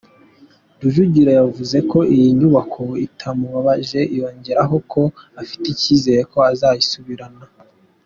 Rujugiro 0.81 1.31
yavuze 1.39 1.77
ko 1.91 1.99
iyi 2.15 2.29
nyubako 2.39 2.83
itamubabaje 3.05 4.01
yongeraho 4.17 4.75
ko 4.91 5.01
afite 5.41 5.65
icyizere 5.73 6.21
ko 6.31 6.37
azayisubirana. 6.51 7.43